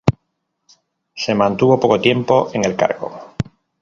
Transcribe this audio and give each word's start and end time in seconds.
Se 1.13 1.35
mantuvo 1.35 1.79
poco 1.79 2.01
tiempo 2.01 2.49
en 2.53 2.65
el 2.65 2.75
cargo. 2.75 3.35